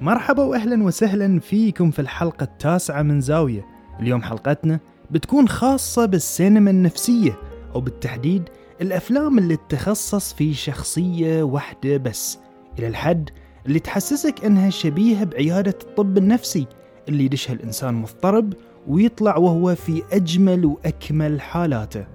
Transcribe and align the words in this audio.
مرحبا 0.00 0.42
واهلا 0.42 0.84
وسهلا 0.84 1.40
فيكم 1.40 1.90
في 1.90 1.98
الحلقة 1.98 2.44
التاسعة 2.44 3.02
من 3.02 3.20
زاوية. 3.20 3.66
اليوم 4.00 4.22
حلقتنا 4.22 4.80
بتكون 5.10 5.48
خاصة 5.48 6.06
بالسينما 6.06 6.70
النفسية 6.70 7.38
أو 7.74 7.80
بالتحديد 7.80 8.48
الأفلام 8.80 9.38
اللي 9.38 9.56
تتخصص 9.56 10.32
في 10.32 10.54
شخصية 10.54 11.42
واحدة 11.42 11.96
بس. 11.96 12.38
إلى 12.78 12.88
الحد 12.88 13.30
اللي 13.66 13.78
تحسسك 13.78 14.44
أنها 14.44 14.70
شبيهة 14.70 15.24
بعيادة 15.24 15.74
الطب 15.82 16.18
النفسي 16.18 16.66
اللي 17.08 17.24
يدشها 17.24 17.52
الإنسان 17.52 17.94
مضطرب 17.94 18.52
ويطلع 18.88 19.36
وهو 19.36 19.74
في 19.74 20.02
أجمل 20.12 20.64
وأكمل 20.64 21.40
حالاته. 21.40 22.06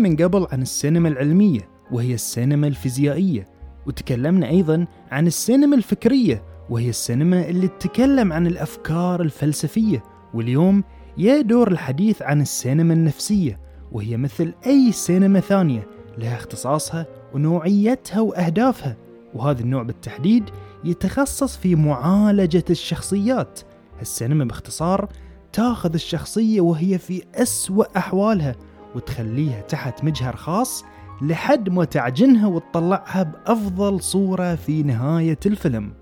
من 0.00 0.16
قبل 0.16 0.46
عن 0.52 0.62
السينما 0.62 1.08
العلمية 1.08 1.68
وهي 1.92 2.14
السينما 2.14 2.66
الفيزيائية. 2.66 3.48
وتكلمنا 3.86 4.48
أيضا 4.48 4.86
عن 5.10 5.26
السينما 5.26 5.76
الفكرية 5.76 6.42
وهي 6.70 6.88
السينما 6.88 7.48
اللي 7.48 7.68
تتكلم 7.68 8.32
عن 8.32 8.46
الأفكار 8.46 9.22
الفلسفية. 9.22 10.02
واليوم 10.34 10.84
يا 11.18 11.40
دور 11.40 11.72
الحديث 11.72 12.22
عن 12.22 12.40
السينما 12.40 12.94
النفسية 12.94 13.60
وهي 13.92 14.16
مثل 14.16 14.54
أي 14.66 14.92
سينما 14.92 15.40
ثانية 15.40 15.86
لها 16.18 16.36
اختصاصها 16.36 17.06
ونوعيتها 17.34 18.20
وأهدافها. 18.20 18.96
وهذا 19.34 19.60
النوع 19.60 19.82
بالتحديد 19.82 20.44
يتخصص 20.84 21.56
في 21.56 21.74
معالجة 21.74 22.64
الشخصيات. 22.70 23.60
السينما 24.00 24.44
باختصار 24.44 25.08
تاخذ 25.52 25.94
الشخصية 25.94 26.60
وهي 26.60 26.98
في 26.98 27.22
أسوأ 27.34 27.98
أحوالها 27.98 28.56
وتخليها 28.94 29.60
تحت 29.60 30.04
مجهر 30.04 30.36
خاص 30.36 30.84
لحد 31.22 31.68
ما 31.68 31.84
تعجنها 31.84 32.46
وتطلعها 32.46 33.22
بأفضل 33.22 34.00
صورة 34.00 34.54
في 34.54 34.82
نهاية 34.82 35.38
الفيلم. 35.46 35.92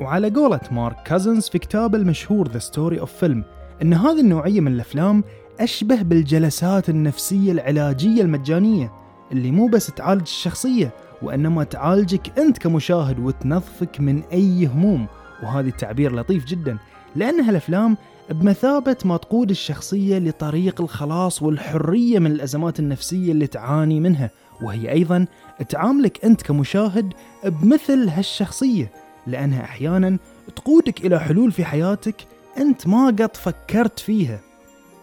وعلى 0.00 0.30
قولة 0.30 0.60
مارك 0.70 1.02
كازنز 1.02 1.48
في 1.48 1.58
كتابه 1.58 1.98
المشهور 1.98 2.48
The 2.48 2.62
Story 2.62 3.02
of 3.02 3.08
Film 3.22 3.38
أن 3.82 3.94
هذه 3.94 4.20
النوعية 4.20 4.60
من 4.60 4.72
الأفلام 4.72 5.24
أشبه 5.60 6.02
بالجلسات 6.02 6.88
النفسية 6.88 7.52
العلاجية 7.52 8.22
المجانية 8.22 8.92
اللي 9.32 9.50
مو 9.50 9.66
بس 9.66 9.86
تعالج 9.86 10.22
الشخصية 10.22 10.90
وإنما 11.22 11.64
تعالجك 11.64 12.38
أنت 12.38 12.58
كمشاهد 12.58 13.18
وتنظفك 13.18 14.00
من 14.00 14.22
أي 14.32 14.66
هموم. 14.66 15.06
وهذا 15.42 15.68
التعبير 15.68 16.14
لطيف 16.16 16.44
جدا 16.44 16.78
لأن 17.16 17.40
هالأفلام 17.40 17.96
بمثابة 18.30 18.96
ما 19.04 19.16
تقود 19.16 19.50
الشخصية 19.50 20.18
لطريق 20.18 20.80
الخلاص 20.80 21.42
والحرية 21.42 22.18
من 22.18 22.30
الأزمات 22.32 22.80
النفسية 22.80 23.32
اللي 23.32 23.46
تعاني 23.46 24.00
منها. 24.00 24.30
وهي 24.62 24.92
أيضا 24.92 25.26
تعاملك 25.68 26.24
أنت 26.24 26.42
كمشاهد 26.42 27.12
بمثل 27.44 28.08
هالشخصية 28.08 28.90
لأنها 29.26 29.62
أحيانا 29.62 30.18
تقودك 30.56 31.06
إلى 31.06 31.20
حلول 31.20 31.52
في 31.52 31.64
حياتك 31.64 32.14
أنت 32.58 32.86
ما 32.86 33.06
قد 33.06 33.36
فكرت 33.36 33.98
فيها. 33.98 34.40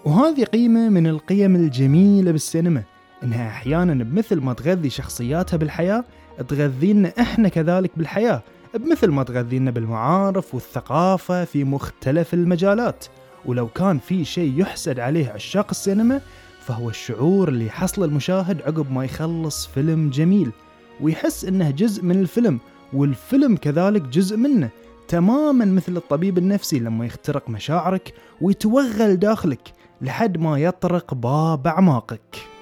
وهذه 0.06 0.44
قيمة 0.44 0.90
من 0.90 1.08
القيم 1.08 1.56
الجميلة 1.56 2.32
بالسينما 2.32 2.84
إنها 3.24 3.48
أحيانا 3.48 4.04
بمثل 4.04 4.42
ما 4.42 4.54
تغذي 4.54 4.90
شخصياتها 4.90 5.58
بالحياة 5.58 6.04
تغذينا 6.50 7.14
إحنا 7.20 7.50
كذلك 7.50 7.92
بالحياة. 7.98 8.42
بمثل 8.78 9.08
ما 9.08 9.24
تغذينا 9.24 9.72
بالمعارف 9.72 10.54
والثقافة 10.54 11.46
في 11.46 11.64
مختلف 11.64 12.34
المجالات. 12.34 13.06
ولو 13.46 13.68
كان 13.68 14.00
في 14.00 14.26
شيء 14.26 14.60
يحسد 14.60 15.00
عليه 15.00 15.30
عشاق 15.30 15.68
السينما 15.72 16.22
فهو 16.62 16.90
الشعور 16.90 17.48
اللي 17.48 17.66
يحصل 17.66 18.04
المشاهد 18.04 18.62
عقب 18.62 18.92
ما 18.92 19.06
يخلص 19.06 19.68
فيلم 19.68 20.10
جميل 20.10 20.52
ويحس 21.02 21.46
إنه 21.46 21.72
جزء 21.72 22.04
من 22.04 22.20
الفيلم 22.20 22.60
والفيلم 22.94 23.56
كذلك 23.56 24.02
جزء 24.02 24.38
منه 24.38 24.70
تماما 25.08 25.66
مثل 25.66 25.98
الطبيب 25.98 26.38
النفسي 26.38 26.80
لما 26.80 27.06
يخترق 27.06 27.50
مشاعرك 27.50 28.14
ويتوغل 28.42 29.18
داخلك 29.18 29.74
لحد 30.02 30.38
ما 30.38 30.58
يطرق 30.58 31.14
باب 31.14 31.68
أعماقك. 31.68 32.55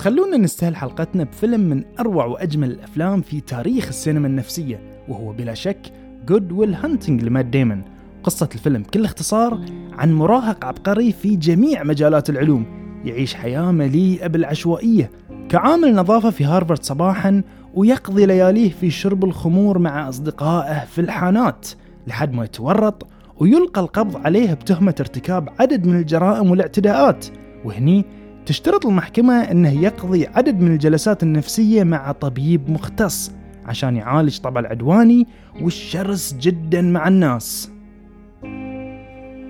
وخلونا 0.00 0.36
نستهل 0.36 0.76
حلقتنا 0.76 1.24
بفيلم 1.24 1.60
من 1.60 1.84
أروع 2.00 2.24
وأجمل 2.24 2.70
الأفلام 2.70 3.22
في 3.22 3.40
تاريخ 3.40 3.88
السينما 3.88 4.26
النفسية 4.26 4.80
وهو 5.08 5.32
بلا 5.32 5.54
شك 5.54 5.92
Good 6.26 6.52
Will 6.52 6.74
Hunting 6.74 7.22
لمات 7.22 7.44
ديمون 7.44 7.82
قصة 8.22 8.48
الفيلم 8.54 8.82
بكل 8.82 9.04
اختصار 9.04 9.60
عن 9.92 10.12
مراهق 10.12 10.64
عبقري 10.64 11.12
في 11.12 11.36
جميع 11.36 11.82
مجالات 11.82 12.30
العلوم 12.30 12.64
يعيش 13.04 13.34
حياة 13.34 13.70
مليئة 13.70 14.26
بالعشوائية 14.26 15.10
كعامل 15.48 15.94
نظافة 15.94 16.30
في 16.30 16.44
هارفارد 16.44 16.82
صباحا 16.82 17.42
ويقضي 17.74 18.26
لياليه 18.26 18.70
في 18.70 18.90
شرب 18.90 19.24
الخمور 19.24 19.78
مع 19.78 20.08
أصدقائه 20.08 20.84
في 20.84 21.00
الحانات 21.00 21.68
لحد 22.06 22.32
ما 22.32 22.44
يتورط 22.44 23.06
ويلقى 23.36 23.80
القبض 23.80 24.16
عليه 24.16 24.54
بتهمة 24.54 24.94
ارتكاب 25.00 25.48
عدد 25.60 25.86
من 25.86 25.96
الجرائم 25.96 26.50
والاعتداءات. 26.50 27.26
وهني 27.64 28.04
تشترط 28.50 28.86
المحكمة 28.86 29.34
أنه 29.34 29.82
يقضي 29.82 30.26
عدد 30.26 30.60
من 30.60 30.72
الجلسات 30.72 31.22
النفسية 31.22 31.84
مع 31.84 32.12
طبيب 32.12 32.70
مختص 32.70 33.32
عشان 33.66 33.96
يعالج 33.96 34.38
طبع 34.38 34.60
العدواني 34.60 35.26
والشرس 35.60 36.34
جدا 36.34 36.82
مع 36.82 37.08
الناس. 37.08 37.70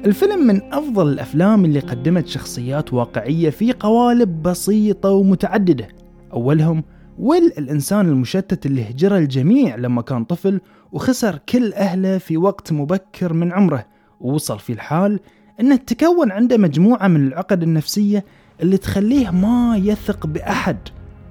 الفيلم 0.06 0.46
من 0.46 0.72
أفضل 0.72 1.08
الأفلام 1.08 1.64
اللي 1.64 1.80
قدمت 1.80 2.26
شخصيات 2.26 2.92
واقعية 2.92 3.50
في 3.50 3.72
قوالب 3.72 4.42
بسيطة 4.42 5.10
ومتعددة. 5.10 5.88
أولهم 6.32 6.84
ويل 7.18 7.52
الإنسان 7.58 8.08
المشتت 8.08 8.66
اللي 8.66 8.90
هجر 8.90 9.16
الجميع 9.16 9.76
لما 9.76 10.02
كان 10.02 10.24
طفل 10.24 10.60
وخسر 10.92 11.38
كل 11.48 11.72
أهله 11.72 12.18
في 12.18 12.36
وقت 12.36 12.72
مبكر 12.72 13.32
من 13.32 13.52
عمره. 13.52 13.86
ووصل 14.20 14.58
في 14.58 14.72
الحال 14.72 15.20
أنه 15.60 15.76
تكون 15.76 16.30
عنده 16.30 16.56
مجموعة 16.56 17.08
من 17.08 17.26
العقد 17.26 17.62
النفسية 17.62 18.24
اللي 18.62 18.76
تخليه 18.76 19.30
ما 19.30 19.76
يثق 19.76 20.26
بأحد 20.26 20.78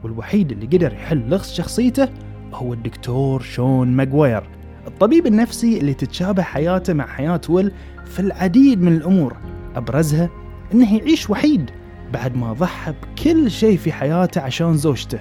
والوحيد 0.04 0.52
اللي 0.52 0.66
قدر 0.66 0.94
يحل 0.94 1.30
لغز 1.30 1.52
شخصيته 1.54 2.10
هو 2.54 2.74
الدكتور 2.74 3.42
شون 3.42 3.88
ماجواير 3.88 4.60
الطبيب 4.88 5.28
النفسي 5.28 5.78
اللي 5.78 5.94
تتشابه 5.94 6.44
حياته 6.44 6.94
مع 6.94 7.08
حياة 7.08 7.42
ويل 7.50 7.72
في 8.06 8.20
العديد 8.20 8.82
من 8.82 8.96
الأمور. 8.96 9.38
أبرزها 9.76 10.30
أنه 10.74 10.98
يعيش 10.98 11.30
وحيد 11.30 11.70
بعد 12.14 12.38
ما 12.38 12.54
ضحى 12.54 12.94
بكل 12.94 13.52
شيء 13.52 13.78
في 13.78 13.92
حياته 13.92 14.42
عشان 14.42 14.78
زوجته 14.78 15.20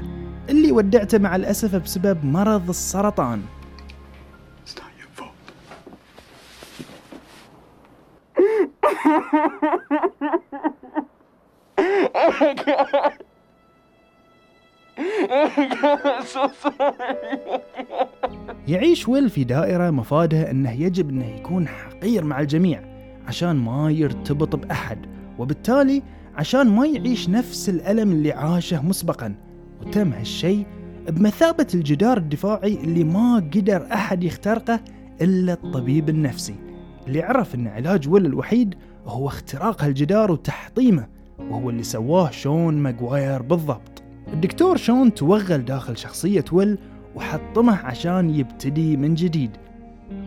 اللي 0.51 0.73
ودعته 0.73 1.19
مع 1.19 1.37
الأسف 1.37 1.77
بسبب 1.77 2.25
مرض 2.25 2.69
السرطان. 2.69 3.43
Oh 11.79 12.33
my 12.41 12.55
god. 12.55 13.13
يعيش 18.69 19.09
ويل 19.09 19.31
في 19.31 19.45
دائرة 19.45 19.91
مفادها 19.91 20.51
أنه 20.51 20.73
يجب 20.73 21.11
أنه 21.11 21.27
يكون 21.27 21.69
حقير 21.69 22.25
مع 22.25 22.41
الجميع 22.41 22.83
عشان 23.27 23.57
ما 23.57 23.91
يرتبط 23.91 24.57
بأحد 24.57 24.99
وبالتالي 25.39 26.03
عشان 26.37 26.69
ما 26.69 26.87
يعيش 26.87 27.29
نفس 27.29 27.69
الألم 27.69 28.13
اللي 28.13 28.33
عاشه 28.33 28.83
مسبقا 28.83 29.35
وتم 29.81 30.13
هالشيء 30.13 30.67
بمثابة 31.09 31.67
الجدار 31.75 32.17
الدفاعي 32.17 32.75
اللي 32.75 33.05
ما 33.05 33.37
قدر 33.55 33.87
أحد 33.93 34.25
يخترقه 34.25 34.81
إلا 35.21 35.53
الطبيب 35.53 36.09
النفسي 36.09 36.55
اللي 37.07 37.23
عرف 37.23 37.55
أن 37.55 37.67
علاج 37.67 38.09
ويل 38.09 38.27
الوحيد 38.27 38.75
هو 39.07 39.29
اختراق 39.29 39.85
هالجدار 39.85 40.33
وتحطيمه 40.33 41.07
وهو 41.39 41.71
اللي 41.71 41.83
سواه 41.83 42.31
شون 42.31 42.75
ماجواير 42.75 43.43
بالضبط. 43.43 44.03
الدكتور 44.33 44.77
شون 44.77 45.15
توغل 45.15 45.65
داخل 45.65 45.97
شخصية 45.97 46.45
ويل 46.53 46.79
وحطمه 47.15 47.77
عشان 47.77 48.31
يبتدي 48.31 48.97
من 48.97 49.15
جديد. 49.15 49.51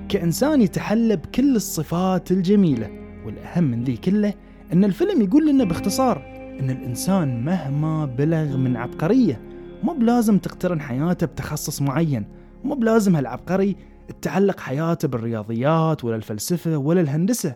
كإنسان 0.09 0.61
يتحلى 0.61 1.15
بكل 1.15 1.55
الصفات 1.55 2.31
الجميلة 2.31 2.89
والأهم 3.25 3.63
من 3.63 3.83
ذي 3.83 3.97
كله 3.97 4.33
أن 4.73 4.83
الفيلم 4.83 5.21
يقول 5.21 5.49
لنا 5.49 5.63
باختصار 5.63 6.21
أن 6.59 6.69
الإنسان 6.69 7.45
مهما 7.45 8.05
بلغ 8.05 8.57
من 8.57 8.77
عبقرية 8.77 9.41
مو 9.83 9.93
بلازم 9.93 10.37
تقترن 10.37 10.81
حياته 10.81 11.27
بتخصص 11.27 11.81
معين 11.81 12.25
مو 12.63 12.75
بلازم 12.75 13.15
هالعبقري 13.15 13.75
تعلق 14.21 14.59
حياته 14.59 15.07
بالرياضيات 15.07 16.03
ولا 16.03 16.15
الفلسفة 16.15 16.77
ولا 16.77 17.01
الهندسة. 17.01 17.55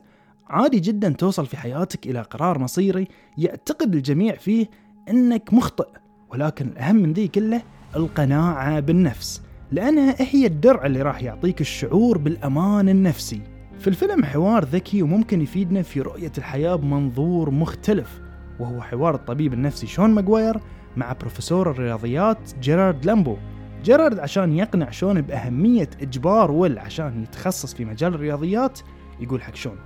عادي 0.50 0.80
جدا 0.80 1.10
توصل 1.10 1.46
في 1.46 1.58
حياتك 1.58 2.08
إلى 2.08 2.22
قرار 2.22 2.60
مصيري 2.60 3.08
يعتقد 3.38 3.96
الجميع 3.96 4.36
فيه 4.36 4.68
أنك 5.10 5.54
مخطئ 5.54 5.88
ولكن 6.30 6.68
الأهم 6.68 6.96
من 6.96 7.14
ذي 7.14 7.28
كله 7.28 7.62
القناعة 7.96 8.80
بالنفس 8.80 9.42
لأنها 9.72 10.16
هي 10.20 10.46
الدرع 10.46 10.86
اللي 10.86 11.02
راح 11.02 11.24
يعطيك 11.24 11.62
الشعور 11.62 12.18
بالأمان 12.18 12.90
النفسي. 12.90 13.42
في 13.80 13.88
الفيلم 13.88 14.26
حوار 14.26 14.66
ذكي 14.66 15.02
وممكن 15.02 15.42
يفيدنا 15.42 15.82
في 15.82 16.02
رؤية 16.02 16.32
الحياة 16.38 16.76
بمنظور 16.76 17.50
مختلف 17.50 18.22
وهو 18.60 18.82
حوار 18.82 19.16
الطبيب 19.16 19.54
النفسي 19.54 19.88
شون 19.88 20.10
ماجواير 20.10 20.58
مع 20.98 21.14
بروفيسور 21.14 21.72
الرياضيات 21.72 22.52
جيرارد 22.62 23.06
لامبو. 23.06 23.38
جيرارد 23.84 24.20
عشان 24.20 24.54
يقنع 24.54 24.90
شون 24.90 25.22
بأهمية 25.22 25.90
إجبار 26.02 26.52
ويل 26.52 26.80
عشان 26.80 27.24
يتخصص 27.24 27.74
في 27.74 27.86
مجال 27.86 28.14
الرياضيات 28.14 28.80
يقول 29.20 29.42
حق 29.42 29.56
شون 29.56 29.78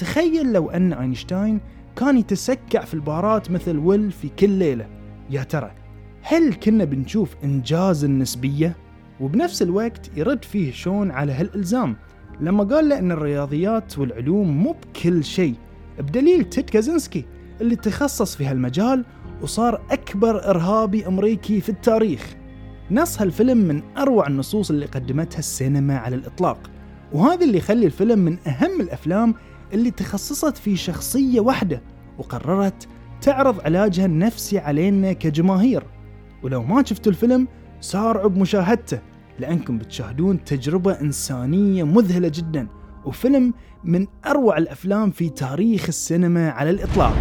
تخيل 0.00 0.52
لو 0.52 0.70
أن 0.70 0.92
أينشتاين 0.92 1.60
كان 1.96 2.18
يتسكع 2.18 2.84
في 2.84 2.94
البارات 2.94 3.50
مثل 3.50 3.78
ويل 3.78 4.10
في 4.10 4.28
كل 4.28 4.50
ليلة. 4.50 4.86
يا 5.30 5.42
ترى 5.42 5.70
هل 6.22 6.54
كنا 6.54 6.84
بنشوف 6.84 7.36
إنجاز 7.44 8.04
النسبية؟ 8.04 8.76
وبنفس 9.20 9.62
الوقت 9.62 10.10
يرد 10.16 10.44
فيه 10.44 10.72
شون 10.72 11.10
على 11.10 11.32
هالإلزام. 11.32 11.96
لما 12.40 12.64
قال 12.64 12.88
له 12.88 12.98
أن 12.98 13.12
الرياضيات 13.12 13.98
والعلوم 13.98 14.62
مو 14.62 14.72
كل 14.72 15.24
شيء 15.24 15.54
بدليل 15.98 16.44
تيد 16.44 16.70
كازنسكي 16.70 17.24
اللي 17.60 17.76
تخصص 17.76 18.36
في 18.36 18.46
هالمجال 18.46 19.04
وصار 19.42 19.80
أكبر 19.90 20.50
إرهابي 20.50 21.06
أمريكي 21.06 21.60
في 21.60 21.68
التاريخ. 21.68 22.36
نص 22.90 23.20
هالفيلم 23.20 23.58
من 23.58 23.82
أروع 23.98 24.26
النصوص 24.26 24.70
اللي 24.70 24.86
قدمتها 24.86 25.38
السينما 25.38 25.98
على 25.98 26.16
الإطلاق. 26.16 26.70
وهذا 27.12 27.44
اللي 27.44 27.58
يخلي 27.58 27.86
الفيلم 27.86 28.18
من 28.18 28.38
أهم 28.46 28.80
الأفلام 28.80 29.34
اللي 29.72 29.90
تخصصت 29.90 30.56
في 30.56 30.76
شخصية 30.76 31.40
واحدة 31.40 31.82
وقررت 32.18 32.88
تعرض 33.20 33.60
علاجها 33.60 34.06
النفسي 34.06 34.58
علينا 34.58 35.12
كجماهير. 35.12 35.82
ولو 36.42 36.62
ما 36.62 36.84
شفتوا 36.84 37.12
الفيلم 37.12 37.48
سارعوا 37.80 38.28
بمشاهدته 38.28 38.98
لأنكم 39.38 39.78
بتشاهدون 39.78 40.44
تجربة 40.44 41.00
إنسانية 41.00 41.84
مذهلة 41.84 42.28
جدا. 42.34 42.68
وفيلم 43.04 43.54
من 43.84 44.06
أروع 44.26 44.58
الأفلام 44.58 45.10
في 45.10 45.28
تاريخ 45.28 45.84
السينما 45.88 46.50
على 46.50 46.70
الإطلاق. 46.70 47.16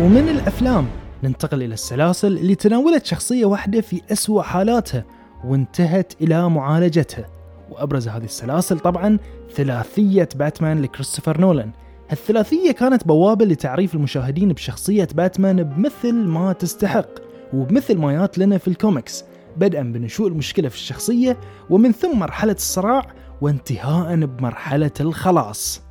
ومن 0.00 0.28
الأفلام 0.28 0.86
ننتقل 1.22 1.62
إلى 1.62 1.74
السلاسل 1.74 2.36
اللي 2.36 2.54
تناولت 2.54 3.06
شخصية 3.06 3.44
واحدة 3.44 3.80
في 3.80 4.00
أسوأ 4.12 4.42
حالاتها 4.42 5.04
وانتهت 5.44 6.12
إلى 6.20 6.50
معالجتها. 6.50 7.26
وأبرز 7.70 8.08
هذه 8.08 8.24
السلاسل 8.24 8.78
طبعا 8.78 9.18
ثلاثية 9.54 10.28
باتمان 10.34 10.82
لكريستوفر 10.82 11.40
نولان. 11.40 11.72
هالثلاثية 12.10 12.72
كانت 12.72 13.06
بوابة 13.06 13.44
لتعريف 13.44 13.94
المشاهدين 13.94 14.52
بشخصية 14.52 15.08
باتمان 15.14 15.62
بمثل 15.62 16.14
ما 16.14 16.52
تستحق 16.52 17.08
وبمثل 17.52 17.98
ما 17.98 18.14
يأتي 18.14 18.38
لنا 18.38 18.58
في 18.58 18.68
الكوميكس 18.68 19.24
بدءا 19.56 19.82
بنشوء 19.82 20.28
المشكلة 20.28 20.68
في 20.68 20.74
الشخصية 20.74 21.36
ومن 21.70 21.92
ثم 21.92 22.18
مرحلة 22.18 22.52
الصراع 22.52 23.06
وانتهاء 23.40 24.16
بمرحلة 24.16 24.90
الخلاص. 25.00 25.89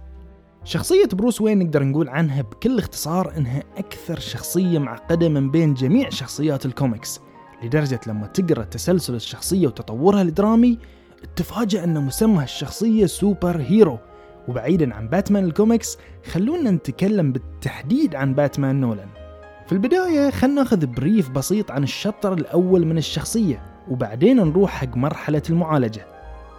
شخصية 0.69 1.06
بروس 1.13 1.42
واين 1.41 1.59
نقدر 1.60 1.83
نقول 1.83 2.10
عنها 2.10 2.42
بكل 2.42 2.77
اختصار 2.77 3.38
إنها 3.38 3.63
أكثر 3.77 4.19
شخصية 4.19 4.80
معقدة 4.80 5.30
من 5.30 5.51
بين 5.51 5.74
جميع 5.74 6.10
شخصيات 6.10 6.66
الكوميكس 6.66 7.19
لدرجة 7.63 8.00
لما 8.07 8.27
تقرأ 8.27 8.63
تسلسل 8.63 9.16
الشخصية 9.16 9.68
وتطورها 9.68 10.21
الدرامي 10.21 10.80
تفاجأ 11.36 11.83
ان 11.83 12.06
مسمى 12.06 12.44
الشخصية 12.44 13.06
superhero. 13.06 13.97
وبعيدا 14.48 14.94
عن 14.95 15.07
باتمان 15.07 15.44
الكوميكس 15.44 15.98
خلونا 16.31 16.72
نتكلم 16.72 17.31
بالتحديد 17.31 18.15
عن 18.15 18.33
باتمان 18.33 18.81
نولان. 18.81 19.10
في 19.68 19.72
البداية 19.72 20.30
خلنا 20.30 20.62
ناخذ 20.62 20.86
بريف 20.86 21.30
بسيط 21.30 21.72
عن 21.72 21.83
الشطر 21.83 22.33
الأول 22.33 22.86
من 22.86 22.98
الشخصية 22.98 23.62
وبعدين 23.89 24.38
نروح 24.38 24.72
حق 24.72 24.98
مرحلة 24.98 25.44
المعالجة. 25.50 26.06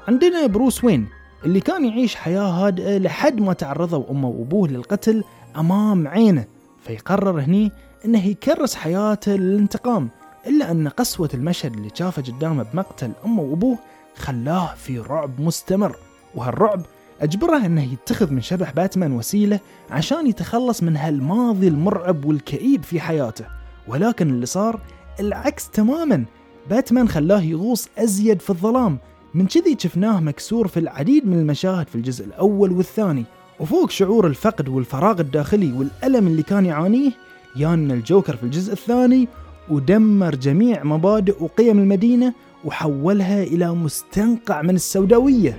عندنا 0.09 0.47
بروس 0.47 0.85
وين 0.85 1.20
اللي 1.45 1.61
كان 1.61 1.85
يعيش 1.85 2.15
حياة 2.15 2.43
هادئة 2.43 2.99
لحد 2.99 3.41
ما 3.41 3.53
تعرضوا 3.53 4.11
أمه 4.11 4.29
وأبوه 4.29 4.69
للقتل 4.69 5.25
أمام 5.57 6.09
عينه. 6.09 6.45
فيقرر 6.85 7.41
هني 7.41 7.73
أنه 8.05 8.27
يكرس 8.27 8.75
حياته 8.75 9.33
للانتقام 9.33 10.09
إلا 10.47 10.71
أن 10.71 10.89
قسوة 10.89 11.31
المشهد 11.35 11.75
اللي 11.75 11.91
شافه 11.95 12.23
قدامه 12.23 12.63
بمقتل 12.63 13.13
أمه 13.25 13.43
وأبوه 13.43 13.79
خلاه 14.17 14.75
في 14.75 14.99
رعب 14.99 15.41
مستمر. 15.41 15.97
وهالرعب 16.35 16.83
أجبره 17.21 17.67
أنه 17.67 17.93
يتخذ 17.93 18.33
من 18.33 18.41
شبح 18.41 18.73
باتمان 18.73 19.13
وسيلة 19.13 19.61
عشان 19.91 20.27
يتخلص 20.27 20.83
من 20.83 20.97
هالماضي 20.97 21.69
المرعب 21.69 22.25
والكئيب 22.25 22.83
في 22.83 23.01
حياته. 23.01 23.45
ولكن 23.89 24.31
اللي 24.31 24.47
صار 24.47 24.81
العكس 25.21 25.71
تماما. 25.71 26.25
باتمان 26.71 27.09
خلاه 27.09 27.41
يغوص 27.41 27.89
أزيد 27.99 28.43
في 28.43 28.51
الظلام 28.51 28.99
من 29.35 29.47
كذي 29.47 29.77
شفناه 29.79 30.21
مكسور 30.21 30.69
في 30.69 30.81
العديد 30.81 31.27
من 31.27 31.39
المشاهد 31.39 31.89
في 31.89 31.95
الجزء 31.95 32.25
الأول 32.25 32.73
والثاني. 32.73 33.25
وفوق 33.61 33.91
شعور 33.91 34.27
الفقد 34.27 34.69
والفراغ 34.69 35.21
الداخلي 35.21 35.73
والألم 35.73 36.27
اللي 36.27 36.43
كان 36.43 36.67
يعانيه 36.67 37.11
يان 37.57 37.91
الجوكر 37.91 38.37
في 38.37 38.43
الجزء 38.43 38.73
الثاني 38.73 39.29
ودمر 39.69 40.35
جميع 40.35 40.85
مبادئ 40.85 41.43
وقيم 41.43 41.79
المدينة 41.79 42.35
وحولها 42.65 43.43
إلى 43.43 43.75
مستنقع 43.75 44.63
من 44.63 44.75
السوداوية. 44.75 45.59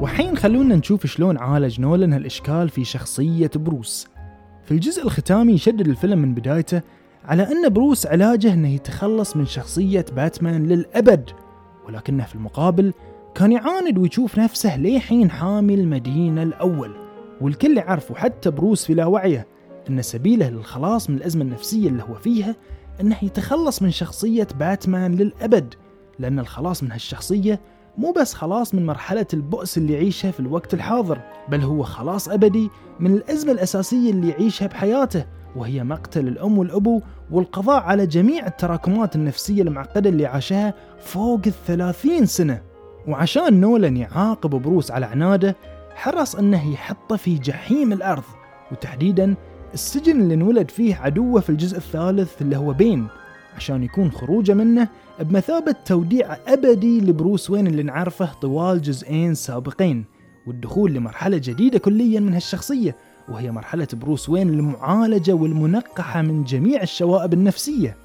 وحين 0.00 0.36
خلونا 0.36 0.76
نشوف 0.76 1.06
شلون 1.06 1.38
عالج 1.38 1.80
نولن 1.80 2.12
هالإشكال 2.12 2.68
في 2.68 2.84
شخصية 2.84 3.50
بروس. 3.56 4.08
في 4.70 4.76
الجزء 4.76 5.02
الختامي 5.04 5.52
يشدد 5.52 5.88
الفيلم 5.88 6.18
من 6.18 6.34
بدايته 6.34 6.82
على 7.24 7.42
أن 7.42 7.68
بروس 7.68 8.06
علاجه 8.06 8.52
أنه 8.52 8.68
يتخلص 8.68 9.36
من 9.36 9.46
شخصية 9.46 10.04
باتمان 10.16 10.66
للأبد 10.66 11.30
ولكنه 11.86 12.24
في 12.24 12.34
المقابل 12.34 12.92
كان 13.34 13.52
يعاند 13.52 13.98
ويشوف 13.98 14.38
نفسه 14.38 14.76
ليحين 14.76 15.30
حامي 15.30 15.74
المدينة 15.74 16.42
الأول. 16.42 16.96
والكل 17.40 17.76
يعرف 17.76 18.10
وحتى 18.10 18.50
بروس 18.50 18.84
في 18.84 18.94
لاوعيه 18.94 19.46
أن 19.90 20.02
سبيله 20.02 20.48
للخلاص 20.48 21.10
من 21.10 21.16
الأزمة 21.16 21.42
النفسية 21.42 21.88
اللي 21.88 22.02
هو 22.02 22.14
فيها 22.14 22.56
أنه 23.00 23.16
يتخلص 23.22 23.82
من 23.82 23.90
شخصية 23.90 24.48
باتمان 24.58 25.14
للأبد 25.14 25.74
لأن 26.18 26.38
الخلاص 26.38 26.82
من 26.82 26.92
هالشخصية 26.92 27.60
مو 28.00 28.12
بس 28.12 28.34
خلاص 28.34 28.74
من 28.74 28.86
مرحلة 28.86 29.26
البؤس 29.34 29.78
اللي 29.78 29.92
يعيشها 29.92 30.30
في 30.30 30.40
الوقت 30.40 30.74
الحاضر 30.74 31.20
بل 31.48 31.60
هو 31.60 31.82
خلاص 31.82 32.28
أبدي 32.28 32.70
من 33.00 33.14
الأزمة 33.14 33.52
الأساسية 33.52 34.10
اللي 34.10 34.28
يعيشها 34.28 34.66
بحياته 34.66 35.24
وهي 35.56 35.84
مقتل 35.84 36.28
الأم 36.28 36.58
والأبو 36.58 37.00
والقضاء 37.30 37.82
على 37.82 38.06
جميع 38.06 38.46
التراكمات 38.46 39.16
النفسية 39.16 39.62
المعقدة 39.62 40.10
اللي 40.10 40.26
عاشها 40.26 40.74
فوق 40.98 41.40
الثلاثين 41.46 42.26
سنة. 42.26 42.62
وعشان 43.08 43.60
نولن 43.60 43.96
يعاقب 43.96 44.50
بروس 44.50 44.90
على 44.90 45.06
عناده 45.06 45.56
حرص 45.94 46.36
أنه 46.36 46.72
يحطه 46.72 47.16
في 47.16 47.34
جحيم 47.38 47.92
الأرض 47.92 48.24
وتحديدا 48.72 49.34
السجن 49.74 50.20
اللي 50.20 50.34
انولد 50.34 50.70
فيه 50.70 50.96
عدوه 50.96 51.40
في 51.40 51.50
الجزء 51.50 51.76
الثالث 51.76 52.42
اللي 52.42 52.56
هو 52.56 52.72
بين. 52.72 53.06
عشان 53.60 53.82
يكون 53.82 54.10
خروجه 54.12 54.54
منه 54.54 54.88
بمثابة 55.20 55.74
توديع 55.84 56.36
أبدي 56.46 57.00
لبروس 57.00 57.50
وين 57.50 57.66
اللي 57.66 57.82
نعرفه 57.82 58.32
طوال 58.40 58.82
جزئين 58.82 59.34
سابقين 59.34 60.04
والدخول 60.46 60.92
لمرحلة 60.92 61.36
جديدة 61.36 61.78
كليا 61.78 62.20
من 62.20 62.34
هالشخصية 62.34 62.96
وهي 63.28 63.50
مرحلة 63.50 63.88
بروس 63.92 64.28
وين 64.28 64.48
المعالجة 64.48 65.32
والمنقحة 65.32 66.22
من 66.22 66.44
جميع 66.44 66.82
الشوائب 66.82 67.32
النفسية. 67.32 67.96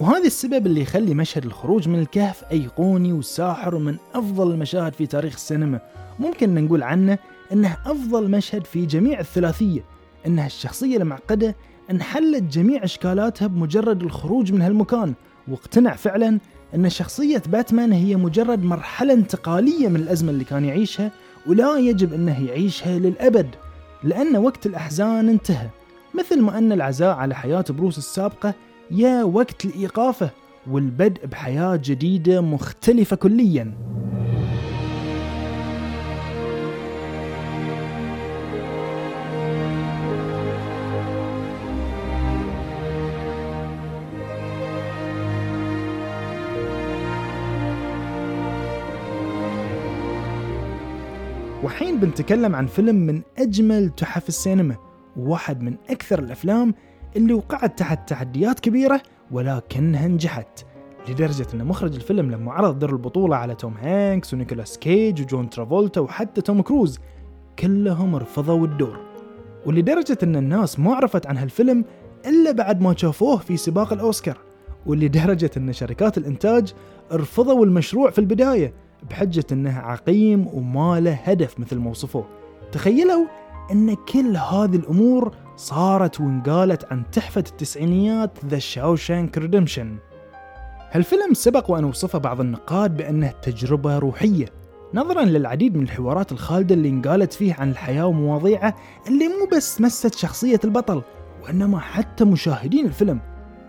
وهذا 0.00 0.26
السبب 0.26 0.66
اللي 0.66 0.80
يخلي 0.80 1.14
مشهد 1.14 1.44
الخروج 1.44 1.88
من 1.88 1.98
الكهف 1.98 2.44
أيقوني 2.52 3.12
وساحر 3.12 3.74
ومن 3.74 3.96
أفضل 4.14 4.50
المشاهد 4.50 4.92
في 4.92 5.06
تاريخ 5.06 5.34
السينما. 5.34 5.80
ممكن 6.18 6.54
نقول 6.54 6.82
عنه 6.82 7.18
أنه 7.52 7.76
أفضل 7.86 8.30
مشهد 8.30 8.64
في 8.64 8.86
جميع 8.86 9.20
الثلاثية 9.20 9.84
أنها 10.26 10.46
الشخصية 10.46 10.96
المعقدة 10.96 11.56
انحلت 11.90 12.42
جميع 12.42 12.84
إشكالاتها 12.84 13.46
بمجرد 13.46 14.02
الخروج 14.02 14.52
من 14.52 14.62
هالمكان 14.62 15.14
واقتنع 15.48 15.94
فعلا 15.94 16.38
أن 16.74 16.90
شخصية 16.90 17.42
باتمان 17.46 17.92
هي 17.92 18.16
مجرد 18.16 18.62
مرحلة 18.62 19.12
انتقالية 19.12 19.88
من 19.88 19.96
الأزمة 19.96 20.30
اللي 20.30 20.44
كان 20.44 20.64
يعيشها 20.64 21.10
ولا 21.46 21.78
يجب 21.78 22.12
أنه 22.14 22.46
يعيشها 22.46 22.98
للأبد 22.98 23.48
لأن 24.04 24.36
وقت 24.36 24.66
الأحزان 24.66 25.28
انتهى. 25.28 25.68
مثل 26.18 26.40
ما 26.42 26.58
أن 26.58 26.72
العزاء 26.72 27.16
على 27.16 27.34
حياة 27.34 27.64
بروس 27.70 27.98
السابقة 27.98 28.54
يا 28.90 29.22
وقت 29.22 29.64
الإيقافة 29.64 30.30
والبدء 30.70 31.26
بحياة 31.26 31.80
جديدة 31.84 32.40
مختلفة 32.40 33.16
كلياً. 33.16 33.72
وحين 51.70 52.00
بنتكلم 52.00 52.56
عن 52.56 52.66
فيلم 52.66 52.96
من 52.96 53.22
أجمل 53.38 53.90
تحف 53.90 54.28
السينما 54.28 54.76
وواحد 55.16 55.62
من 55.62 55.76
أكثر 55.90 56.18
الأفلام 56.18 56.74
اللي 57.16 57.32
وقعت 57.32 57.78
تحت 57.78 58.08
تحديات 58.08 58.60
كبيرة 58.60 59.02
ولكنها 59.30 60.08
نجحت 60.08 60.64
لدرجة 61.08 61.46
أن 61.54 61.64
مخرج 61.64 61.94
الفيلم 61.94 62.30
لما 62.30 62.52
عرض 62.52 62.78
دور 62.78 62.90
البطولة 62.90 63.36
على 63.36 63.54
توم 63.54 63.74
هانكس 63.74 64.34
ونيكولاس 64.34 64.78
كيج 64.78 65.22
وجون 65.22 65.50
ترافولتا 65.50 66.00
وحتى 66.00 66.40
توم 66.40 66.62
كروز 66.62 66.98
كلهم 67.58 68.16
رفضوا 68.16 68.66
الدور. 68.66 69.00
ولدرجة 69.66 70.18
أن 70.22 70.36
الناس 70.36 70.78
ما 70.78 70.94
عرفت 70.94 71.26
عن 71.26 71.36
هالفيلم 71.36 71.84
إلا 72.26 72.52
بعد 72.52 72.80
ما 72.80 72.96
شافوه 72.96 73.36
في 73.36 73.56
سباق 73.56 73.92
الأوسكار 73.92 74.38
ولدرجة 74.86 75.50
أن 75.56 75.72
شركات 75.72 76.18
الإنتاج 76.18 76.74
رفضوا 77.12 77.64
المشروع 77.64 78.10
في 78.10 78.18
البداية 78.18 78.72
بحجة 79.10 79.44
أنه 79.52 79.78
عقيم 79.78 80.46
وما 80.46 81.00
له 81.00 81.12
هدف 81.12 81.60
مثل 81.60 81.78
ما 81.78 81.90
وصفوه 81.90 82.26
تخيلوا 82.72 83.26
أن 83.72 83.94
كل 83.94 84.36
هذه 84.36 84.76
الأمور 84.76 85.34
صارت 85.56 86.20
وانقالت 86.20 86.92
عن 86.92 87.10
تحفة 87.10 87.44
التسعينيات 87.48 88.38
ذا 88.44 88.58
Shawshank 88.58 89.38
Redemption 89.38 89.96
هالفيلم 90.92 91.34
سبق 91.34 91.70
وأن 91.70 91.84
وصفه 91.84 92.18
بعض 92.18 92.40
النقاد 92.40 92.96
بأنه 92.96 93.32
تجربة 93.42 93.98
روحية 93.98 94.46
نظرا 94.94 95.24
للعديد 95.24 95.76
من 95.76 95.82
الحوارات 95.82 96.32
الخالدة 96.32 96.74
اللي 96.74 96.88
انقالت 96.88 97.32
فيه 97.32 97.54
عن 97.54 97.70
الحياة 97.70 98.06
ومواضيعه 98.06 98.76
اللي 99.08 99.28
مو 99.28 99.48
بس 99.52 99.80
مست 99.80 100.14
شخصية 100.14 100.60
البطل 100.64 101.02
وإنما 101.42 101.78
حتى 101.78 102.24
مشاهدين 102.24 102.86
الفيلم. 102.86 103.20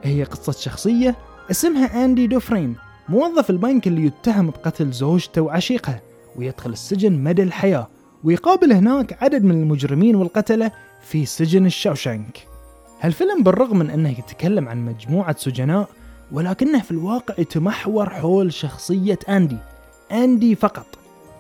هي 0.04 0.24
قصة 0.24 0.52
شخصية 0.52 1.16
اسمها 1.52 2.06
أندي 2.06 2.28
دوفرين 2.28 2.76
موظف 3.10 3.50
البنك 3.50 3.88
اللي 3.88 4.06
يتهم 4.06 4.50
بقتل 4.50 4.92
زوجته 4.92 5.42
وعشيقها 5.42 6.02
ويدخل 6.36 6.70
السجن 6.70 7.24
مدى 7.24 7.44
الحياة 7.44 7.88
ويقابل 8.24 8.74
هناك 8.74 9.24
عدد 9.24 9.44
من 9.44 9.62
المجرمين 9.62 10.16
والقتلة 10.16 10.72
في 11.02 11.26
سجن 11.26 11.66
الشاوشانك. 11.66 12.48
هالفيلم 13.02 13.44
بالرغم 13.44 13.80
من 13.80 13.90
أنه 13.90 14.10
يتكلم 14.10 14.70
عن 14.70 14.86
مجموعة 14.86 15.36
سجناء 15.40 15.90
ولكنه 16.32 16.82
في 16.82 16.92
الواقع 16.92 17.36
يتمحور 17.38 18.10
حول 18.10 18.54
شخصية 18.54 19.20
أندي 19.30 19.58
أندي 20.12 20.56
فقط 20.56 20.86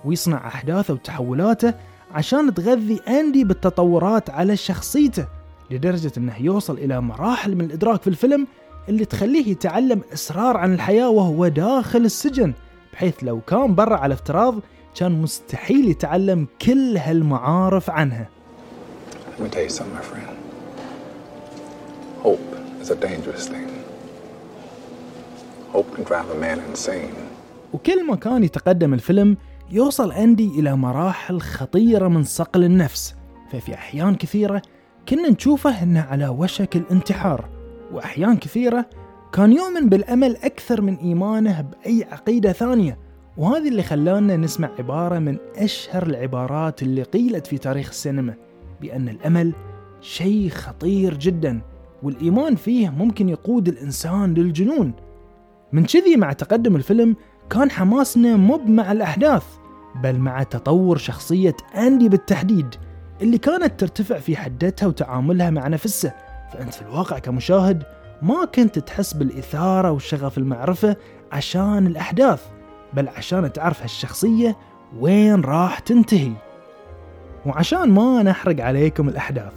ويصنع 0.05 0.47
أحداثه 0.47 0.93
وتحولاته 0.93 1.73
عشان 2.13 2.53
تغذي 2.53 2.99
أندي 3.07 3.43
بالتطورات 3.43 4.29
على 4.29 4.57
شخصيته 4.57 5.27
لدرجة 5.71 6.11
أنه 6.17 6.41
يوصل 6.41 6.77
إلى 6.77 7.01
مراحل 7.01 7.55
من 7.55 7.65
الإدراك 7.65 8.01
في 8.01 8.07
الفيلم 8.07 8.47
اللي 8.89 9.05
تخليه 9.05 9.47
يتعلم 9.47 10.01
أسرار 10.13 10.57
عن 10.57 10.73
الحياة 10.73 11.09
وهو 11.09 11.47
داخل 11.47 12.05
السجن 12.05 12.53
بحيث 12.93 13.23
لو 13.23 13.41
كان 13.41 13.75
برا 13.75 13.95
على 13.97 14.13
افتراض 14.13 14.55
كان 14.95 15.11
مستحيل 15.11 15.89
يتعلم 15.89 16.47
كل 16.61 16.97
هالمعارف 16.97 17.89
عنها 17.89 18.29
Let 19.37 19.43
me 19.43 19.49
tell 19.49 19.63
you 19.63 19.69
something, 19.69 19.95
my 19.95 20.05
friend. 20.11 20.37
Hope 22.23 22.47
is 22.81 22.89
a 22.91 22.95
dangerous 22.95 23.47
thing. 23.47 23.69
Hope 25.73 25.89
can 25.95 26.03
drive 26.03 26.29
a 26.31 26.35
man 26.35 26.59
insane. 26.69 27.15
وكل 27.73 28.05
ما 28.07 28.15
كان 28.15 28.43
يتقدم 28.43 28.93
الفيلم 28.93 29.37
يوصل 29.71 30.11
أندي 30.11 30.47
إلى 30.59 30.75
مراحل 30.75 31.41
خطيرة 31.41 32.07
من 32.07 32.23
صقل 32.23 32.63
النفس 32.63 33.15
ففي 33.51 33.73
أحيان 33.73 34.15
كثيرة 34.15 34.61
كنا 35.09 35.29
نشوفه 35.29 35.83
أنه 35.83 36.01
على 36.01 36.27
وشك 36.27 36.75
الانتحار 36.75 37.49
وأحيان 37.93 38.37
كثيرة 38.37 38.85
كان 39.33 39.53
يؤمن 39.53 39.89
بالأمل 39.89 40.35
أكثر 40.35 40.81
من 40.81 40.95
إيمانه 40.95 41.61
بأي 41.61 42.05
عقيدة 42.11 42.51
ثانية 42.51 42.97
وهذا 43.37 43.67
اللي 43.67 43.83
خلانا 43.83 44.37
نسمع 44.37 44.69
عبارة 44.79 45.19
من 45.19 45.37
أشهر 45.55 46.03
العبارات 46.03 46.81
اللي 46.81 47.03
قيلت 47.03 47.47
في 47.47 47.57
تاريخ 47.57 47.89
السينما 47.89 48.33
بأن 48.81 49.09
الأمل 49.09 49.53
شيء 50.01 50.49
خطير 50.49 51.13
جدا 51.17 51.61
والإيمان 52.03 52.55
فيه 52.55 52.89
ممكن 52.89 53.29
يقود 53.29 53.67
الإنسان 53.67 54.33
للجنون. 54.33 54.93
من 55.71 55.85
كذي 55.85 56.15
مع 56.15 56.33
تقدم 56.33 56.75
الفيلم 56.75 57.15
كان 57.49 57.71
حماسنا 57.71 58.37
مب 58.37 58.69
مع 58.69 58.91
الأحداث 58.91 59.43
بل 60.03 60.19
مع 60.19 60.43
تطور 60.43 60.97
شخصية 60.97 61.55
أندي 61.75 62.09
بالتحديد 62.09 62.75
اللي 63.21 63.37
كانت 63.37 63.79
ترتفع 63.79 64.19
في 64.19 64.35
حدتها 64.37 64.87
وتعاملها 64.87 65.49
مع 65.49 65.67
نفسه 65.67 66.13
فأنت 66.53 66.73
في 66.73 66.81
الواقع 66.81 67.19
كمشاهد 67.19 67.83
ما 68.21 68.45
كنت 68.45 68.79
تحس 68.79 69.13
بالإثارة 69.13 69.91
وشغف 69.91 70.37
المعرفة 70.37 70.95
عشان 71.31 71.87
الأحداث 71.87 72.41
بل 72.93 73.07
عشان 73.07 73.53
تعرف 73.53 73.81
هالشخصية 73.81 74.57
وين 74.99 75.41
راح 75.41 75.79
تنتهي. 75.79 76.31
وعشان 77.45 77.89
ما 77.89 78.23
نحرق 78.23 78.63
عليكم 78.63 79.09
الأحداث 79.09 79.53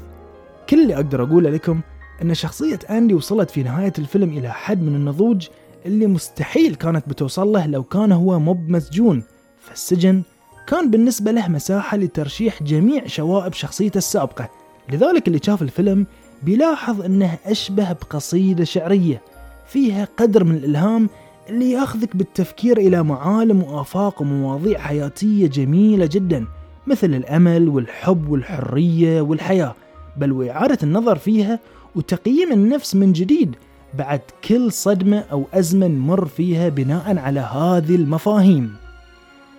كل 0.70 0.82
اللي 0.82 0.94
أقدر 0.94 1.22
أقوله 1.22 1.50
لكم 1.50 1.80
أن 2.22 2.34
شخصية 2.34 2.78
أندي 2.90 3.14
وصلت 3.14 3.50
في 3.50 3.62
نهاية 3.62 3.92
الفيلم 3.98 4.28
إلى 4.38 4.52
حد 4.52 4.82
من 4.82 4.94
النضوج 4.94 5.48
اللي 5.86 6.06
مستحيل 6.06 6.74
كانت 6.74 7.08
بتوصل 7.08 7.48
له 7.48 7.66
لو 7.66 7.82
كان 7.82 8.12
هو 8.12 8.38
مب 8.38 8.68
مسجون. 8.68 9.22
فالسجن 9.60 10.22
كان 10.66 10.90
بالنسبة 10.90 11.30
له 11.30 11.48
مساحة 11.48 11.96
لترشيح 11.96 12.62
جميع 12.62 13.06
شوائب 13.06 13.52
شخصيته 13.52 13.98
السابقة. 13.98 14.48
لذلك 14.92 15.28
اللي 15.28 15.40
شاف 15.42 15.62
الفيلم 15.62 16.06
بيلاحظ 16.42 17.00
أنه 17.00 17.38
أشبه 17.46 17.92
بقصيدة 17.92 18.64
شعرية 18.64 19.22
فيها 19.66 20.08
قدر 20.16 20.44
من 20.44 20.54
الإلهام 20.54 21.08
اللي 21.48 21.70
يأخذك 21.70 22.16
بالتفكير 22.16 22.78
إلى 22.78 23.02
معالم 23.02 23.62
وآفاق 23.62 24.22
ومواضيع 24.22 24.78
حياتية 24.78 25.46
جميلة 25.46 26.08
جدا 26.12 26.46
مثل 26.86 27.14
الأمل 27.14 27.68
والحب 27.68 28.28
والحرية 28.28 29.20
والحياة. 29.20 29.74
بل 30.16 30.32
وإعادة 30.32 30.78
النظر 30.82 31.16
فيها 31.16 31.60
وتقييم 31.96 32.52
النفس 32.52 32.94
من 32.94 33.12
جديد 33.12 33.56
بعد 33.98 34.20
كل 34.48 34.72
صدمة 34.72 35.24
أو 35.32 35.44
أزمة 35.54 35.86
نمر 35.86 36.26
فيها 36.26 36.68
بناء 36.68 37.18
على 37.18 37.40
هذه 37.40 37.94
المفاهيم. 37.94 38.74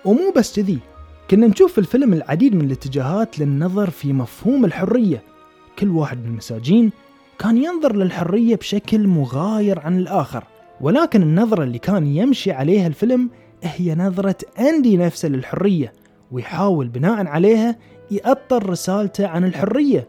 ومو 0.06 0.34
بس 0.36 0.56
كذي 0.56 0.80
كنا 1.32 1.48
نشوف 1.48 1.72
في 1.72 1.78
الفيلم 1.78 2.14
العديد 2.14 2.56
من 2.56 2.66
الاتجاهات 2.66 3.40
للنظر 3.40 3.90
في 3.90 4.14
مفهوم 4.14 4.66
الحرية 4.66 5.24
كل 5.80 5.90
واحد 5.90 6.18
من 6.18 6.26
المساجين 6.26 6.92
كان 7.40 7.58
ينظر 7.58 7.96
للحرية 7.96 8.56
بشكل 8.56 9.08
مغاير 9.08 9.80
عن 9.80 9.98
الآخر 9.98 10.44
ولكن 10.82 11.22
النظرة 11.22 11.64
اللي 11.64 11.80
كان 11.80 12.08
يمشي 12.08 12.52
عليها 12.52 12.88
الفيلم 12.88 13.30
هي 13.64 13.96
نظرة 13.96 14.38
أندي 14.60 14.98
نفسه 14.98 15.30
للحرية 15.30 15.94
ويحاول 16.32 16.88
بناء 16.88 17.28
عليها 17.28 17.76
يأطر 18.12 18.70
رسالته 18.70 19.28
عن 19.28 19.44
الحرية. 19.44 20.08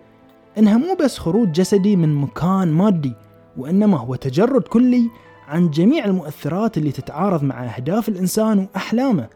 إنها 0.58 0.76
مو 0.76 0.94
بس 1.00 1.18
خروج 1.18 1.52
جسدي 1.52 1.96
من 1.96 2.14
مكان 2.14 2.72
مادي 2.72 3.12
وإنما 3.56 3.98
هو 3.98 4.14
تجرد 4.14 4.62
كلي 4.62 5.10
عن 5.48 5.70
جميع 5.70 6.04
المؤثرات 6.04 6.78
اللي 6.78 6.92
تتعارض 6.92 7.42
مع 7.42 7.76
أهداف 7.76 8.08
الإنسان 8.08 8.58
وأحلامه. 8.58 9.28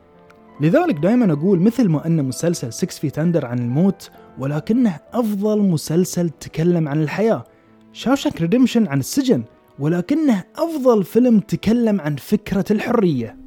لذلك 0.61 0.95
دائما 0.95 1.33
أقول 1.33 1.61
مثل 1.61 1.89
ما 1.89 2.07
أن 2.07 2.25
مسلسل 2.25 2.73
6 2.73 2.87
Feet 3.01 3.19
Under 3.19 3.47
عن 3.47 3.59
الموت 3.59 4.11
ولكنه 4.39 4.97
أفضل 5.13 5.59
مسلسل 5.59 6.31
تكلم 6.31 6.89
عن 6.89 7.03
الحياة. 7.03 7.45
Shawshank 7.93 8.41
Redemption 8.41 8.87
عن 8.87 8.99
السجن 9.01 9.45
ولكنه 9.79 10.45
أفضل 10.57 11.05
فيلم 11.05 11.41
تكلم 11.41 12.01
عن 12.01 12.17
فكرة 12.17 12.65
الحرية. 12.71 13.40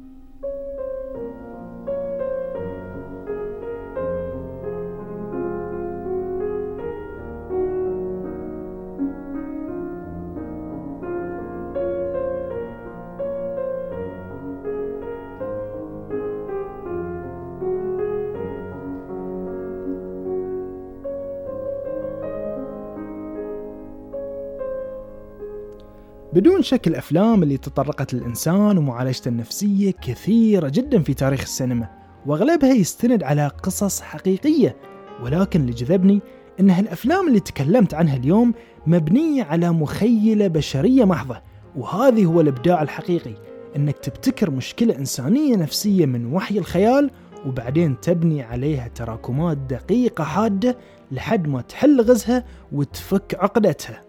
بدون 26.34 26.62
شك 26.62 26.88
الأفلام 26.88 27.42
اللي 27.42 27.56
تطرقت 27.56 28.14
للإنسان 28.14 28.78
ومعالجته 28.78 29.28
النفسية 29.28 29.90
كثيرة 29.90 30.68
جدا 30.68 31.02
في 31.02 31.14
تاريخ 31.14 31.40
السينما 31.40 31.88
وأغلبها 32.26 32.72
يستند 32.72 33.22
على 33.22 33.48
قصص 33.62 34.00
حقيقية. 34.00 34.76
ولكن 35.22 35.60
اللي 35.60 35.72
جذبني 35.72 36.20
أن 36.60 36.70
هالأفلام 36.70 37.28
اللي 37.28 37.40
تكلمت 37.40 37.94
عنها 37.94 38.16
اليوم 38.16 38.54
مبنية 38.86 39.42
على 39.42 39.70
مخيلة 39.70 40.46
بشرية 40.46 41.04
محضة 41.04 41.40
وهذه 41.76 42.24
هو 42.24 42.40
الإبداع 42.40 42.82
الحقيقي 42.82 43.34
أنك 43.76 43.98
تبتكر 43.98 44.50
مشكلة 44.50 44.96
إنسانية 44.98 45.56
نفسية 45.56 46.06
من 46.06 46.32
وحي 46.32 46.58
الخيال 46.58 47.10
وبعدين 47.46 48.00
تبني 48.00 48.42
عليها 48.42 48.88
تراكمات 48.88 49.56
دقيقة 49.56 50.24
حادة 50.24 50.76
لحد 51.12 51.48
ما 51.48 51.60
تحل 51.60 52.00
غزها 52.00 52.44
وتفك 52.72 53.36
عقدتها. 53.38 54.03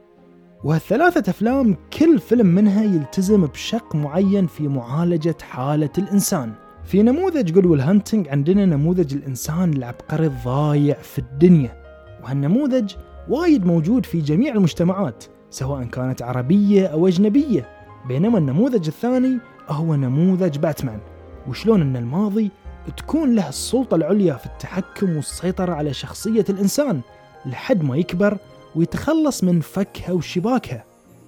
وهالثلاثة 0.64 1.30
أفلام 1.30 1.78
كل 2.00 2.20
فيلم 2.20 2.46
منها 2.46 2.84
يلتزم 2.84 3.46
بشق 3.46 3.96
معين 3.96 4.48
في 4.48 4.68
معالجة 4.68 5.36
حالة 5.42 5.90
الإنسان. 5.98 6.54
في 6.84 7.04
نموذج 7.04 7.52
Good 7.52 7.66
Will 7.66 7.82
Hunting 7.82 8.28
عندنا 8.30 8.66
نموذج 8.66 9.14
الإنسان 9.14 9.74
العبقري 9.74 10.26
الضايع 10.26 10.96
في 10.96 11.20
الدنيا 11.20 11.84
وهالنموذج 12.24 12.94
وايد 13.30 13.66
موجود 13.66 14.06
في 14.06 14.22
جميع 14.22 14.54
المجتمعات 14.54 15.24
سواء 15.50 15.84
كانت 15.84 16.22
عربية 16.22 16.88
أو 16.88 17.08
أجنبية 17.08 17.70
بينما 18.08 18.38
النموذج 18.38 18.88
الثاني 18.88 19.38
هو 19.70 19.96
نموذج 19.96 20.58
باتمان. 20.58 21.00
وشلون 21.48 21.82
أن 21.82 21.98
الماضي 21.98 22.52
تكون 22.98 23.36
له 23.36 23.50
السلطة 23.50 23.96
العليا 23.96 24.34
في 24.34 24.46
التحكم 24.46 25.16
والسيطرة 25.16 25.74
على 25.74 25.94
شخصية 25.94 26.46
الإنسان 26.50 27.02
لحد 27.46 27.84
ما 27.84 27.98
يكبر 27.98 28.38
ويتخلص 28.76 29.44
من 29.44 29.62
فكها 29.62 30.12
وشباكها. 30.12 30.84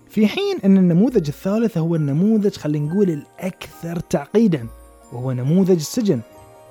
في 0.10 0.28
حين 0.28 0.58
أن 0.66 0.78
النموذج 0.78 1.28
الثالث 1.28 1.78
هو 1.78 1.96
النموذج 1.96 2.56
خلينا 2.56 2.86
نقول 2.86 3.10
الأكثر 3.10 4.00
تعقيدا 4.00 4.68
وهو 5.14 5.32
نموذج 5.32 5.76
السجن. 5.76 6.22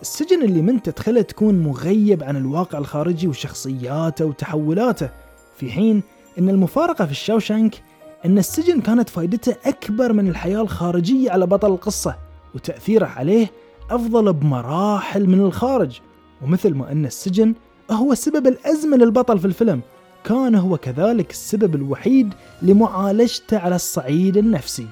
السجن 0.00 0.42
اللي 0.42 0.62
من 0.62 0.82
تدخله 0.82 1.22
تكون 1.22 1.62
مغيب 1.62 2.22
عن 2.22 2.36
الواقع 2.36 2.78
الخارجي 2.78 3.28
وشخصياته 3.28 4.24
وتحولاته. 4.24 5.10
في 5.56 5.72
حين 5.72 6.02
أن 6.38 6.48
المفارقة 6.48 7.04
في 7.04 7.10
الشاوشانك 7.10 7.82
أن 8.24 8.38
السجن 8.38 8.80
كانت 8.80 9.08
فائدته 9.08 9.56
أكبر 9.64 10.12
من 10.12 10.28
الحياة 10.28 10.60
الخارجية 10.60 11.30
على 11.30 11.46
بطل 11.46 11.72
القصة 11.72 12.16
وتأثيره 12.54 13.06
عليه 13.06 13.50
أفضل 13.90 14.32
بمراحل 14.32 15.26
من 15.26 15.40
الخارج. 15.40 16.00
ومثل 16.42 16.74
ما 16.74 16.92
أن 16.92 17.06
السجن 17.06 17.54
هو 17.90 18.14
سبب 18.14 18.46
الأزمة 18.46 18.96
للبطل 18.96 19.38
في 19.38 19.44
الفيلم. 19.44 19.80
كان 20.26 20.54
هو 20.54 20.76
كذلك 20.76 21.30
السبب 21.30 21.74
الوحيد 21.74 22.34
لمعالجته 22.62 23.58
على 23.58 23.74
الصعيد 23.74 24.36
النفسي. 24.36 24.86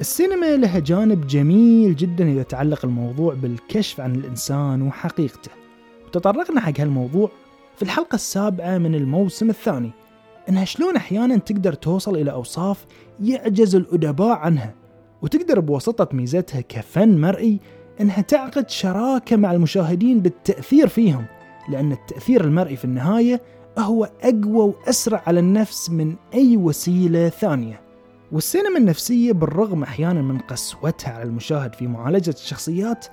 السينما 0.00 0.56
لها 0.56 0.78
جانب 0.78 1.26
جميل 1.26 1.96
جدا 1.96 2.32
إذا 2.32 2.42
تعلق 2.42 2.84
الموضوع 2.84 3.34
بالكشف 3.34 4.00
عن 4.00 4.14
الإنسان 4.14 4.82
وحقيقته. 4.82 5.50
وتطرقنا 6.06 6.60
حق 6.60 6.80
هالموضوع 6.80 7.30
في 7.76 7.82
الحلقة 7.82 8.14
السابعة 8.14 8.78
من 8.78 8.94
الموسم 8.94 9.50
الثاني. 9.50 9.90
إنها 10.48 10.64
شلون 10.64 10.96
أحيانا 10.96 11.36
تقدر 11.36 11.72
توصل 11.72 12.16
إلى 12.16 12.32
أوصاف 12.32 12.86
يعجز 13.20 13.76
الأدباء 13.76 14.36
عنها 14.36 14.74
وتقدر 15.22 15.60
بواسطة 15.60 16.08
ميزتها 16.16 16.60
كفن 16.60 17.20
مرئي 17.20 17.60
إنها 18.00 18.20
تعقد 18.20 18.70
شراكة 18.70 19.36
مع 19.36 19.52
المشاهدين 19.52 20.20
بالتأثير 20.20 20.88
فيهم 20.88 21.24
لأن 21.68 21.92
التأثير 21.92 22.44
المرئي 22.44 22.76
في 22.76 22.84
النهاية 22.84 23.40
هو 23.78 24.10
أقوى 24.22 24.74
وأسرع 24.74 25.22
على 25.26 25.40
النفس 25.40 25.90
من 25.90 26.14
أي 26.34 26.56
وسيلة 26.56 27.28
ثانية. 27.28 27.80
والسينما 28.32 28.78
النفسية 28.78 29.32
بالرغم 29.32 29.82
أحيانا 29.82 30.22
من 30.22 30.38
قسوتها 30.38 31.12
على 31.12 31.22
المشاهد 31.22 31.74
في 31.74 31.86
معالجة 31.86 32.30
الشخصيات 32.30 33.06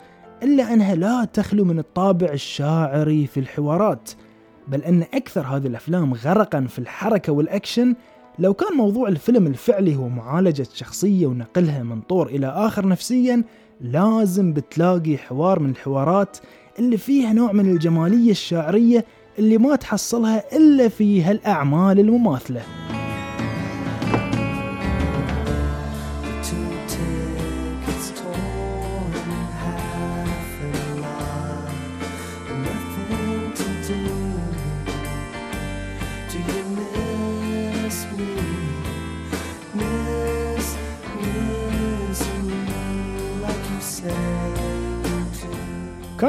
إلا 0.43 0.73
أنها 0.73 0.95
لا 0.95 1.25
تخلو 1.33 1.65
من 1.65 1.79
الطابع 1.79 2.27
الشاعري 2.27 3.27
في 3.27 3.39
الحوارات 3.39 4.09
بل 4.67 4.81
أن 4.81 5.01
أكثر 5.13 5.41
هذه 5.41 5.67
الأفلام 5.67 6.13
غرقا 6.13 6.65
في 6.69 6.79
الحركة 6.79 7.33
والأكشن. 7.33 7.95
لو 8.39 8.53
كان 8.53 8.77
موضوع 8.77 9.07
الفيلم 9.07 9.47
الفعلي 9.47 9.95
هو 9.95 10.09
معالجة 10.09 10.67
شخصية 10.73 11.27
ونقلها 11.27 11.83
من 11.83 12.01
طور 12.01 12.27
إلى 12.27 12.47
آخر 12.47 12.87
نفسيا 12.87 13.43
لازم 13.81 14.53
بتلاقي 14.53 15.17
حوار 15.17 15.59
من 15.59 15.69
الحوارات 15.69 16.37
اللي 16.79 16.97
فيها 16.97 17.33
نوع 17.33 17.51
من 17.51 17.71
الجمالية 17.71 18.31
الشعرية 18.31 19.05
اللي 19.39 19.57
ما 19.57 19.75
تحصلها 19.75 20.57
إلا 20.57 20.89
في 20.89 21.21
هالأعمال 21.21 21.99
المماثلة. 21.99 22.61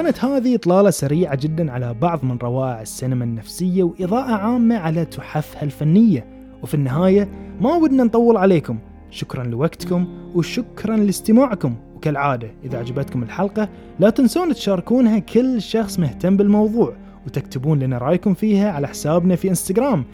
كانت 0.00 0.24
هذه 0.24 0.54
إطلالة 0.54 0.90
سريعة 0.90 1.34
جدا 1.36 1.72
على 1.72 1.94
بعض 1.94 2.24
من 2.24 2.38
روائع 2.38 2.82
السينما 2.82 3.24
النفسية 3.24 3.82
وإضاءة 3.82 4.32
عامة 4.32 4.76
على 4.76 5.04
تحفها 5.04 5.62
الفنية. 5.62 6.26
وفي 6.62 6.74
النهاية 6.74 7.28
ما 7.60 7.74
ودنا 7.74 8.04
نطول 8.04 8.36
عليكم. 8.36 8.78
شكرا 9.10 9.44
لوقتكم 9.44 10.06
وشكرا 10.34 10.96
لاستماعكم. 10.96 11.74
وكالعادة 11.96 12.50
إذا 12.64 12.78
عجبتكم 12.78 13.22
الحلقة 13.22 13.68
لا 13.98 14.10
تنسون 14.10 14.54
تشاركونها 14.54 15.18
كل 15.18 15.62
شخص 15.62 15.98
مهتم 15.98 16.36
بالموضوع. 16.36 16.96
وتكتبون 17.26 17.78
لنا 17.78 17.98
رأيكم 17.98 18.34
فيها 18.34 18.72
على 18.72 18.88
حسابنا 18.88 19.36
في 19.36 19.48
إنستغرام 19.48 20.04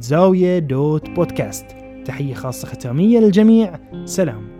@زاوية 0.00 0.58
دوت 0.58 1.10
بودكاست. 1.10 1.66
تحية 2.04 2.34
خاصة 2.34 2.68
ختامية 2.68 3.18
للجميع. 3.18 3.78
سلام. 4.04 4.51